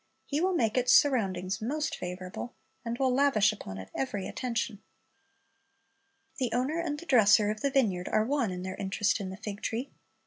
[0.25, 4.81] He will make its surroundings most favorable, and will lavish upon it every attention.
[6.39, 9.37] The owner and the dresser of the vineyard are one in their interest in the
[9.37, 9.91] fig tree.